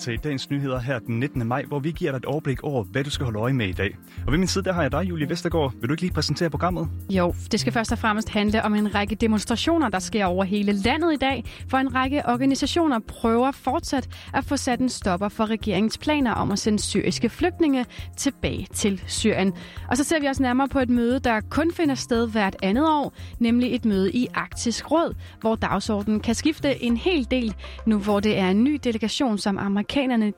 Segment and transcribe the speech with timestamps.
[0.00, 1.46] til dagens nyheder her den 19.
[1.46, 3.72] maj, hvor vi giver dig et overblik over, hvad du skal holde øje med i
[3.72, 3.96] dag.
[4.26, 5.72] Og ved min side, der har jeg dig, Julie Vestergaard.
[5.80, 6.88] Vil du ikke lige præsentere programmet?
[7.10, 10.72] Jo, det skal først og fremmest handle om en række demonstrationer, der sker over hele
[10.72, 15.50] landet i dag, for en række organisationer prøver fortsat at få sat en stopper for
[15.50, 17.86] regeringens planer om at sende syriske flygtninge
[18.16, 19.52] tilbage til Syrien.
[19.88, 22.88] Og så ser vi også nærmere på et møde, der kun finder sted hvert andet
[22.88, 27.54] år, nemlig et møde i Arktisk Råd, hvor dagsordenen kan skifte en hel del,
[27.86, 29.89] nu hvor det er en ny delegation, som amerikanerne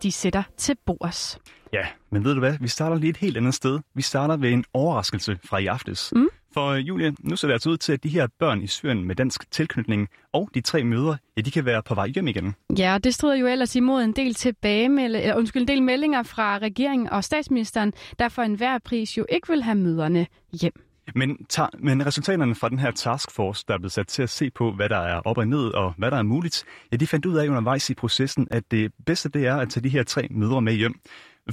[0.02, 1.38] de sætter til bords.
[1.72, 2.54] Ja, men ved du hvad?
[2.60, 3.80] Vi starter lige et helt andet sted.
[3.94, 6.12] Vi starter ved en overraskelse fra i aftes.
[6.16, 6.28] Mm.
[6.54, 9.16] For Julie, nu ser det altså ud til, at de her børn i Syrien med
[9.16, 12.54] dansk tilknytning og de tre møder, ja, de kan være på vej hjem igen.
[12.78, 16.58] Ja, det strider jo ellers imod en del tilbagemelde, eller, undskyld, en del meldinger fra
[16.58, 20.91] regeringen og statsministeren, der for enhver pris jo ikke vil have møderne hjem.
[21.14, 24.50] Men, ta- men resultaterne fra den her taskforce, der er blevet sat til at se
[24.50, 27.26] på, hvad der er op og ned og hvad der er muligt, ja, de fandt
[27.26, 30.28] ud af undervejs i processen, at det bedste det er at tage de her tre
[30.30, 30.94] mødre med hjem.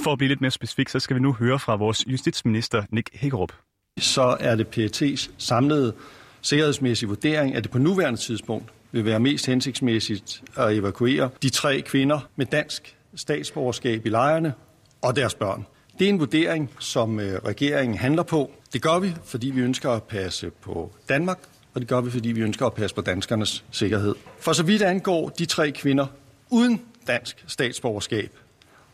[0.03, 3.09] For at blive lidt mere specifik, så skal vi nu høre fra vores justitsminister Nick
[3.13, 3.51] Hækkerup.
[3.99, 5.93] Så er det PET's samlede
[6.41, 11.81] sikkerhedsmæssige vurdering, at det på nuværende tidspunkt vil være mest hensigtsmæssigt at evakuere de tre
[11.81, 14.53] kvinder med dansk statsborgerskab i lejrene
[15.01, 15.65] og deres børn.
[15.99, 18.51] Det er en vurdering, som øh, regeringen handler på.
[18.73, 21.39] Det gør vi, fordi vi ønsker at passe på Danmark,
[21.73, 24.15] og det gør vi, fordi vi ønsker at passe på danskernes sikkerhed.
[24.39, 26.07] For så vidt angår de tre kvinder
[26.49, 28.31] uden dansk statsborgerskab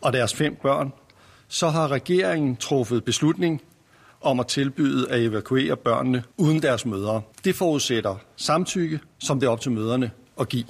[0.00, 0.92] og deres fem børn,
[1.48, 3.62] så har regeringen truffet beslutning
[4.20, 7.22] om at tilbyde at evakuere børnene uden deres mødre.
[7.44, 10.64] Det forudsætter samtykke, som det er op til møderne at give.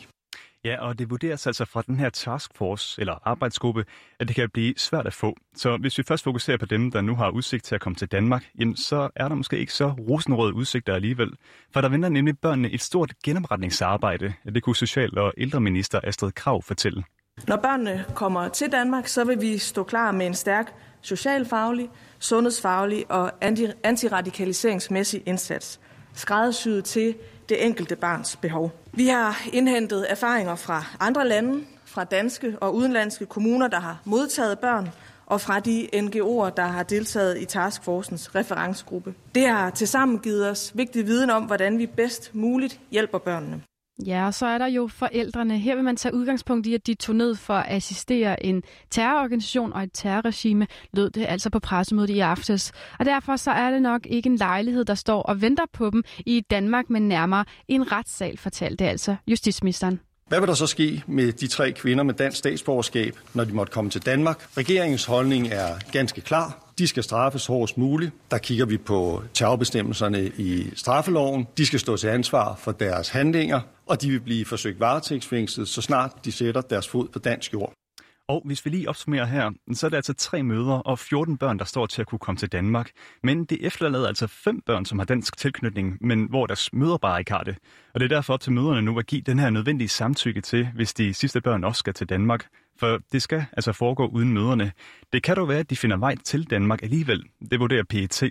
[0.66, 3.84] Ja, og det vurderes altså fra den her taskforce, eller arbejdsgruppe,
[4.20, 5.36] at det kan blive svært at få.
[5.54, 8.08] Så hvis vi først fokuserer på dem, der nu har udsigt til at komme til
[8.08, 11.30] Danmark, jamen så er der måske ikke så rosenrøde udsigter alligevel.
[11.72, 14.32] For der venter nemlig børnene et stort genopretningsarbejde.
[14.54, 17.04] Det kunne Social- og ældreminister Astrid Krav fortælle.
[17.48, 21.88] Når børnene kommer til Danmark, så vil vi stå klar med en stærk socialfaglig,
[22.18, 23.32] sundhedsfaglig og
[23.84, 25.80] antiradikaliseringsmæssig indsats,
[26.12, 27.14] skræddersyet til
[27.48, 28.70] det enkelte barns behov.
[28.92, 34.58] Vi har indhentet erfaringer fra andre lande, fra danske og udenlandske kommuner, der har modtaget
[34.58, 34.90] børn,
[35.26, 39.14] og fra de NGO'er, der har deltaget i Taskforcens referencegruppe.
[39.34, 43.62] Det har tilsammen givet os vigtig viden om, hvordan vi bedst muligt hjælper børnene.
[44.06, 45.58] Ja, og så er der jo forældrene.
[45.58, 49.72] Her vil man tage udgangspunkt i, at de tog ned for at assistere en terrororganisation
[49.72, 52.72] og et terrorregime, lød det altså på pressemødet i aftes.
[52.98, 56.04] Og derfor så er det nok ikke en lejlighed, der står og venter på dem
[56.18, 60.00] i Danmark, men nærmere en retssal, fortalte altså justitsministeren.
[60.28, 63.72] Hvad vil der så ske med de tre kvinder med dansk statsborgerskab, når de måtte
[63.72, 64.56] komme til Danmark?
[64.56, 66.65] Regeringens holdning er ganske klar.
[66.78, 68.12] De skal straffes hårdest muligt.
[68.30, 71.46] Der kigger vi på terrorbestemmelserne i straffeloven.
[71.58, 75.82] De skal stå til ansvar for deres handlinger, og de vil blive forsøgt varetægtsfængslet, så
[75.82, 77.72] snart de sætter deres fod på dansk jord.
[78.28, 81.58] Og hvis vi lige opsummerer her, så er det altså tre mødre og 14 børn,
[81.58, 82.90] der står til at kunne komme til Danmark.
[83.22, 87.20] Men det efterlader altså fem børn, som har dansk tilknytning, men hvor deres mødre bare
[87.20, 87.56] ikke har det.
[87.94, 90.68] Og det er derfor op til mødrene nu at give den her nødvendige samtykke til,
[90.74, 92.46] hvis de sidste børn også skal til Danmark.
[92.78, 94.72] For det skal altså foregå uden møderne.
[95.12, 97.24] Det kan dog være, at de finder vej til Danmark alligevel.
[97.50, 98.22] Det vurderer PET.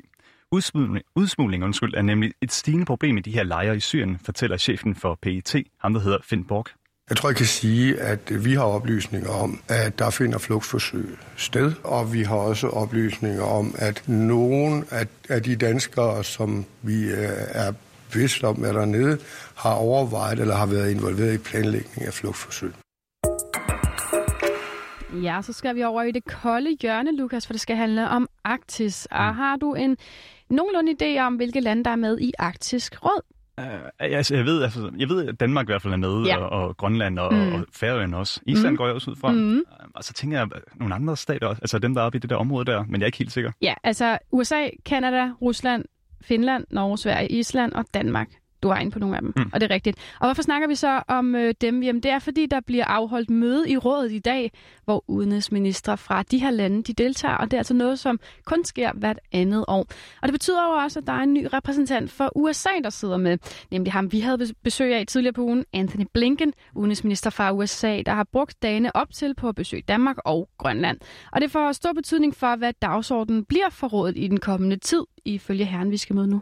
[0.52, 4.58] Udsmugling, udsmugling undskyld, er nemlig et stigende problem i de her lejre i Syrien, fortæller
[4.58, 6.85] chefen for PET, ham der hedder Finn Borg.
[7.10, 11.74] Jeg tror, jeg kan sige, at vi har oplysninger om, at der finder flugtforsøg sted,
[11.84, 14.84] og vi har også oplysninger om, at nogle
[15.30, 17.10] af de danskere, som vi
[17.48, 17.74] er
[18.12, 19.18] bevidst om er dernede,
[19.56, 22.74] har overvejet eller har været involveret i planlægning af flugtforsøg.
[25.24, 28.30] Ja, så skal vi over i det kolde hjørne, Lukas, for det skal handle om
[28.44, 29.08] Arktis.
[29.12, 29.38] Og mm.
[29.38, 29.98] har du en
[30.50, 33.35] nogenlunde idé om, hvilke lande der er med i Arktisk Råd?
[33.62, 33.66] Uh,
[34.00, 36.38] altså, jeg, ved, altså, jeg ved, at Danmark i hvert fald er med, ja.
[36.38, 37.54] og, og Grønland og, mm.
[37.54, 38.42] og Færøerne også.
[38.46, 38.78] Island mm.
[38.78, 39.32] går jeg også ud fra.
[39.32, 39.64] Mm.
[39.96, 42.30] Og så tænker jeg, nogle andre stater også, altså dem, der er oppe i det
[42.30, 43.52] der område der, men jeg er ikke helt sikker.
[43.62, 45.86] Ja, altså USA, Kanada, Rusland,
[46.22, 48.28] Finland, Norge, Sverige, Island og Danmark.
[48.64, 49.50] Du er inde på nogle af dem, mm.
[49.54, 49.98] og det er rigtigt.
[50.20, 51.84] Og hvorfor snakker vi så om øh, dem?
[51.84, 54.52] Jamen, det er fordi, der bliver afholdt møde i rådet i dag,
[54.86, 58.64] hvor udenrigsministre fra de her lande, de deltager, og det er altså noget, som kun
[58.64, 59.88] sker hvert andet år.
[60.22, 63.18] Og det betyder jo også, at der er en ny repræsentant for USA, der sidder
[63.18, 63.38] med,
[63.72, 68.14] nemlig ham, vi havde besøg af tidligere på ugen, Anthony Blinken, udenrigsminister fra USA, der
[68.14, 70.98] har brugt dagene op til på at besøge Danmark og Grønland.
[71.32, 75.04] Og det får stor betydning for, hvad dagsordenen bliver for rådet i den kommende tid,
[75.26, 76.42] ifølge herren, vi skal møde nu.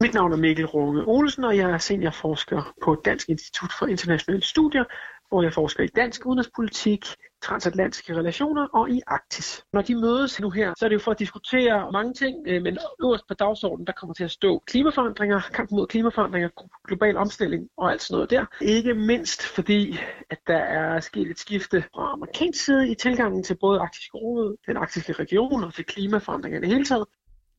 [0.00, 4.44] Mit navn er Mikkel Runge Olsen, og jeg er seniorforsker på Dansk Institut for Internationale
[4.44, 4.84] Studier,
[5.28, 7.06] hvor jeg forsker i dansk udenrigspolitik,
[7.42, 9.64] transatlantiske relationer og i Arktis.
[9.72, 12.62] Når de mødes nu her, så er det jo for at diskutere mange ting, øh,
[12.62, 16.48] men øverst på dagsordenen, der kommer til at stå klimaforandringer, kamp mod klimaforandringer,
[16.86, 18.44] global omstilling og alt sådan noget der.
[18.60, 19.98] Ikke mindst fordi,
[20.30, 24.56] at der er sket et skifte fra amerikansk side i tilgangen til både Arktisk Råd,
[24.66, 27.06] den arktiske region og til klimaforandringerne i det hele taget.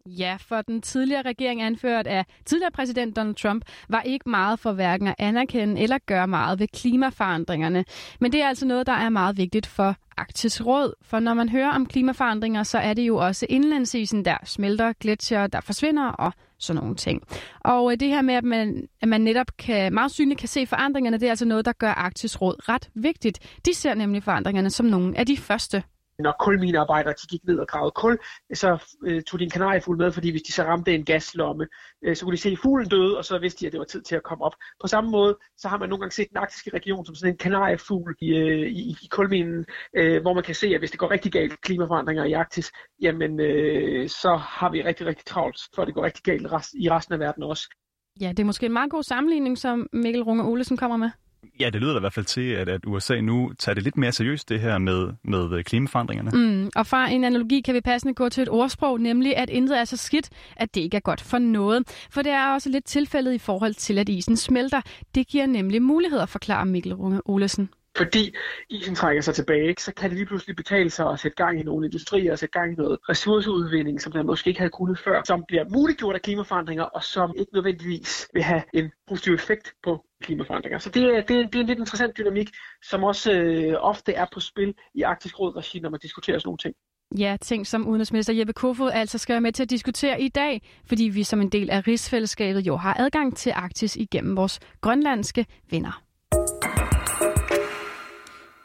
[0.06, 4.72] Ja, for den tidligere regering anført af tidligere præsident Donald Trump var ikke meget for
[4.72, 7.86] hverken at anerkende eller gøre meget ved klimaforandringerne.
[8.19, 10.94] Men det er altså noget, der er meget vigtigt for Arktis Råd.
[11.01, 15.48] For når man hører om klimaforandringer, så er det jo også indlandsisen, der smelter, gletsjer,
[15.48, 17.24] der forsvinder og sådan nogle ting.
[17.60, 20.66] Og øh, det her med, at man, at man netop kan, meget synligt kan se
[20.66, 23.40] forandringerne, det er altså noget, der gør Arktis Råd ret vigtigt.
[23.66, 25.84] De ser nemlig forandringerne som nogle af de første
[26.19, 28.18] når kulminearbejdere de gik ned og gravede kul,
[28.54, 31.68] så øh, tog de en kanariefugl med, fordi hvis de så ramte en gaslomme,
[32.04, 34.01] øh, så kunne de se fuglen døde, og så vidste de, at det var tid
[34.01, 34.56] til at komme op.
[34.81, 37.38] På samme måde, så har man nogle gange set den arktiske region som sådan en
[37.38, 41.12] kanariefugl i, øh, i, i kulminen, øh, hvor man kan se, at hvis det går
[41.12, 45.94] rigtig galt klimaforandringer i Arktis, jamen øh, så har vi rigtig, rigtig travlt, for det
[45.94, 47.75] går rigtig galt rest, i resten af verden også.
[48.22, 51.10] Ja, det er måske en meget god sammenligning, som Mikkel Runge Olesen kommer med.
[51.59, 53.97] Ja, det lyder da i hvert fald til, at, at USA nu tager det lidt
[53.97, 56.31] mere seriøst, det her med, med øh, klimaforandringerne.
[56.33, 59.80] Mm, og fra en analogi kan vi passende gå til et ordsprog, nemlig at intet
[59.80, 62.07] er så skidt, at det ikke er godt for noget.
[62.12, 64.81] For det er også lidt tilfældet i forhold til, at isen smelter.
[65.15, 68.36] Det giver nemlig muligheder, forklarer Mikkel Runge Olesen fordi
[68.69, 71.63] isen trækker sig tilbage, så kan det lige pludselig betale sig at sætte gang i
[71.63, 75.21] nogle industrier og sætte gang i noget ressourceudvinding, som man måske ikke havde kunnet før,
[75.25, 80.06] som bliver muliggjort af klimaforandringer, og som ikke nødvendigvis vil have en positiv effekt på
[80.24, 80.80] klimaforandringer.
[80.80, 82.50] Så det er, det er, det er en lidt interessant dynamik,
[82.83, 86.57] som også øh, ofte er på spil i Arktisk Råd-regi, når man diskuterer sådan nogle
[86.57, 86.75] ting.
[87.18, 90.62] Ja, ting som udenrigsminister Jeppe Kofod altså skal være med til at diskutere i dag,
[90.86, 95.45] fordi vi som en del af rigsfællesskabet jo har adgang til Arktis igennem vores grønlandske
[95.71, 96.03] venner.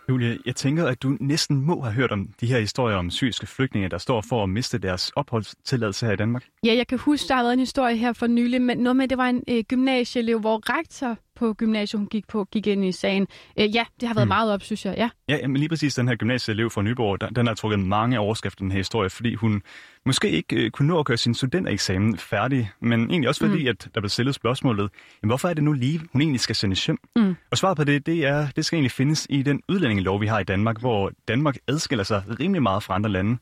[0.08, 3.46] Julie, jeg tænker, at du næsten må have hørt om de her historier om syriske
[3.46, 6.44] flygtninge, der står for at miste deres opholdstilladelse her i Danmark.
[6.64, 9.08] Ja, jeg kan huske, der har været en historie her for nylig, men noget med,
[9.08, 12.92] det var en øh, gymnasieelev, hvor rektor på gymnasiet, hun gik på, gik ind i
[12.92, 13.26] sagen.
[13.58, 14.28] Øh, ja, det har været mm.
[14.28, 14.94] meget op, synes jeg.
[14.96, 18.19] Ja, ja men lige præcis den her gymnasieelev fra Nyborg, den, den har trukket mange
[18.19, 19.62] overskrifter, den her historie, fordi hun
[20.06, 23.69] måske ikke øh, kunne nå at gøre sin studentereksamen færdig, men egentlig også fordi, mm.
[23.69, 24.90] at der blev stillet spørgsmålet,
[25.22, 26.98] jamen, hvorfor er det nu lige, hun egentlig skal sendes hjem?
[27.16, 27.36] Mm.
[27.50, 30.40] Og svaret på det, det er, det skal egentlig findes i den udlændingelov, vi har
[30.40, 33.38] i Danmark, hvor Danmark adskiller sig rimelig meget fra andre lande.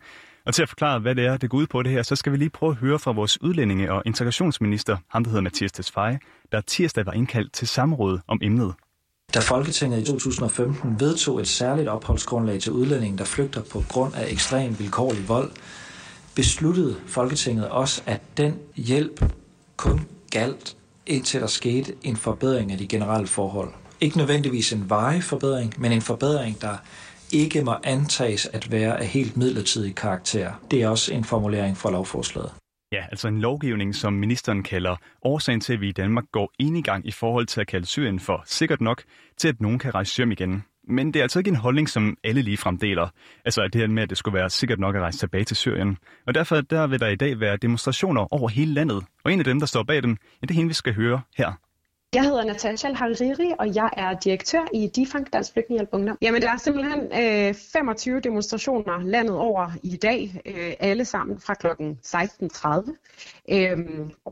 [0.46, 2.32] Og til at forklare, hvad det er, det går ud på det her, så skal
[2.32, 6.18] vi lige prøve at høre fra vores udlændinge- og integrationsminister, ham der hedder Mathias Tesfaye,
[6.52, 8.74] der tirsdag var indkaldt til samråd om emnet.
[9.34, 14.32] Da Folketinget i 2015 vedtog et særligt opholdsgrundlag til udlændinge, der flygter på grund af
[14.32, 15.50] ekstrem vilkårlig vold,
[16.34, 19.24] besluttede Folketinget også, at den hjælp
[19.76, 23.68] kun galt, indtil der skete en forbedring af de generelle forhold.
[24.00, 26.76] Ikke nødvendigvis en varig forbedring, men en forbedring, der
[27.32, 30.52] ikke må antages at være af helt midlertidig karakter.
[30.70, 32.52] Det er også en formulering fra lovforslaget.
[32.92, 37.06] Ja, altså en lovgivning, som ministeren kalder årsagen til, at vi i Danmark går gang
[37.06, 39.02] i forhold til at kalde Syrien for sikkert nok,
[39.38, 40.64] til at nogen kan rejse hjem igen.
[40.88, 43.08] Men det er altså ikke en holdning, som alle lige fremdeler.
[43.44, 45.98] Altså det her med, at det skulle være sikkert nok at rejse tilbage til Syrien.
[46.26, 49.04] Og derfor der vil der i dag være demonstrationer over hele landet.
[49.24, 51.20] Og en af dem, der står bag dem, ja, det er hende, vi skal høre
[51.36, 51.52] her.
[52.14, 56.18] Jeg hedder Natasha Hariri, og jeg er direktør i Difang Dansk Flygtningehjælp Ungdom.
[56.22, 61.54] Jamen, der er simpelthen øh, 25 demonstrationer landet over i dag, øh, alle sammen fra
[61.54, 61.66] kl.
[61.66, 62.92] 16.30,
[63.48, 63.78] øh,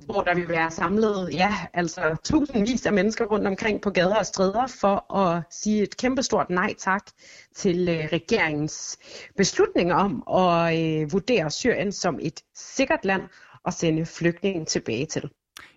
[0.05, 4.27] hvor der vil være samlet, ja, altså tusindvis af mennesker rundt omkring på gader og
[4.27, 7.07] stræder for at sige et kæmpestort nej tak
[7.55, 8.99] til øh, regeringens
[9.37, 13.23] beslutning om at øh, vurdere Syrien som et sikkert land
[13.67, 15.31] at sende flygtninge tilbage til.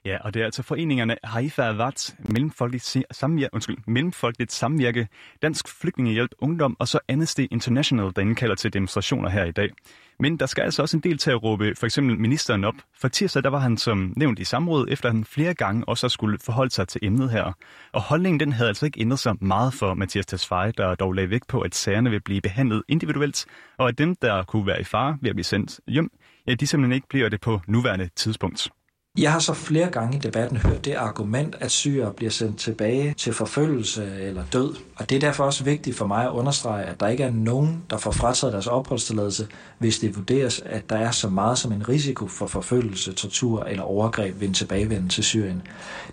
[0.05, 5.07] Ja, og det er altså foreningerne Haifa Avat, Mellemfolkeligt Samvirke, undskyld, Mellemfolkeligt Samvirke,
[5.41, 9.69] Dansk Flygtningehjælp Ungdom og så Amnesty International, der indkalder til demonstrationer her i dag.
[10.19, 12.75] Men der skal altså også en del til at råbe for eksempel ministeren op.
[13.01, 16.39] For tirsdag der var han som nævnt i samråd, efter han flere gange også skulle
[16.39, 17.53] forholde sig til emnet her.
[17.91, 21.29] Og holdningen den havde altså ikke ændret sig meget for Mathias Tesfaye, der dog lagde
[21.29, 23.45] vægt på, at sagerne vil blive behandlet individuelt,
[23.77, 26.09] og at dem, der kunne være i fare ved at blive sendt hjem,
[26.47, 28.69] ja, de simpelthen ikke bliver det på nuværende tidspunkt.
[29.17, 33.13] Jeg har så flere gange i debatten hørt det argument, at syre bliver sendt tilbage
[33.17, 34.75] til forfølgelse eller død.
[34.95, 37.83] Og det er derfor også vigtigt for mig at understrege, at der ikke er nogen,
[37.89, 41.89] der får frataget deres opholdstilladelse, hvis det vurderes, at der er så meget som en
[41.89, 45.61] risiko for forfølgelse, tortur eller overgreb ved en tilbagevenden til Syrien.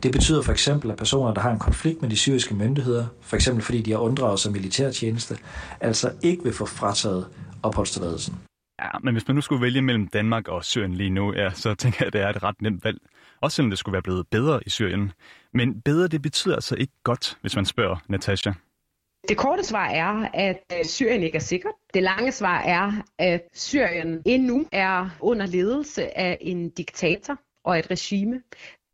[0.03, 3.37] Det betyder for eksempel, at personer, der har en konflikt med de syriske myndigheder, for
[3.37, 5.37] eksempel fordi de har unddraget sig militærtjeneste,
[5.81, 7.27] altså ikke vil få frataget
[7.63, 8.35] opholdstilladelsen.
[8.81, 11.75] Ja, men hvis man nu skulle vælge mellem Danmark og Syrien lige nu, ja, så
[11.75, 12.99] tænker jeg, at det er et ret nemt valg.
[13.41, 15.13] Også selvom det skulle være blevet bedre i Syrien.
[15.55, 18.53] Men bedre, det betyder altså ikke godt, hvis man spørger Natasha.
[19.29, 21.73] Det korte svar er, at øh, Syrien ikke er sikkert.
[21.95, 27.91] Det lange svar er, at Syrien endnu er under ledelse af en diktator og et
[27.91, 28.43] regime,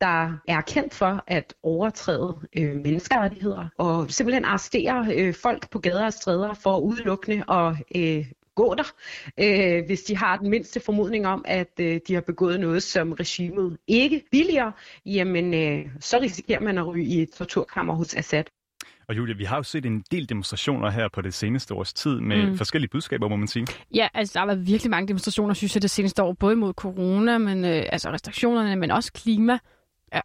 [0.00, 6.07] der er kendt for at overtræde øh, menneskerettigheder og simpelthen arrestere øh, folk på gader
[6.07, 8.92] og stræder for udelukkende at øh, gå der,
[9.40, 13.12] øh, hvis de har den mindste formodning om, at øh, de har begået noget, som
[13.12, 14.72] regimet ikke billiger,
[15.06, 18.44] jamen øh, så risikerer man at ryge i et torturkammer hos Assad.
[19.08, 22.20] Og Julia, vi har jo set en del demonstrationer her på det seneste års tid
[22.20, 22.56] med mm.
[22.56, 23.66] forskellige budskaber, må man sige.
[23.94, 26.72] Ja, altså der har været virkelig mange demonstrationer, synes jeg, det seneste år, både mod
[26.72, 29.58] corona, men øh, altså restriktionerne, men også klima,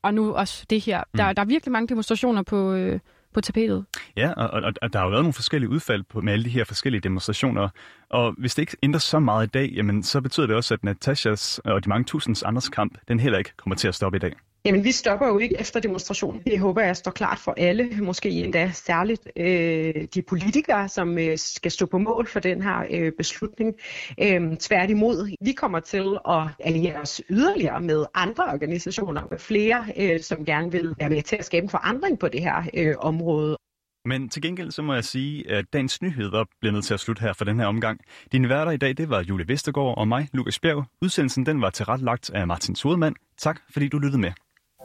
[0.02, 1.00] og nu også det her.
[1.00, 1.18] Mm.
[1.18, 3.00] Der, der er virkelig mange demonstrationer på, øh,
[3.34, 3.86] på tapetet.
[4.18, 6.50] Ja, og, og, og der har jo været nogle forskellige udfald på, med alle de
[6.50, 7.70] her forskellige demonstrationer.
[8.10, 10.84] Og hvis det ikke ændrer så meget i dag, jamen, så betyder det også, at
[10.84, 14.20] Natashas og de mange tusinds andres kamp, den heller ikke kommer til at stoppe i
[14.20, 14.34] dag.
[14.66, 16.42] Jamen, vi stopper jo ikke efter demonstrationen.
[16.46, 21.38] Det håber jeg står klart for alle, måske endda særligt øh, de politikere, som øh,
[21.38, 23.76] skal stå på mål for den her øh, beslutning.
[24.22, 30.20] Øh, tværtimod, vi kommer til at alliere os yderligere med andre organisationer, med flere, øh,
[30.20, 33.58] som gerne vil være med til at skabe en forandring på det her øh, område.
[34.06, 37.22] Men til gengæld så må jeg sige, at dagens nyheder bliver nødt til at slutte
[37.22, 38.00] her for den her omgang.
[38.32, 40.86] Dine værter i dag, det var Julie Vestergaard og mig, Lukas Bjerg.
[41.02, 43.16] Udsendelsen den var tilrettelagt af Martin Sodemann.
[43.38, 44.32] Tak fordi du lyttede med.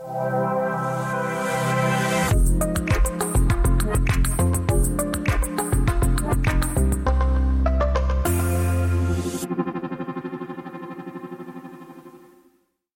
[0.07, 0.56] Thank you.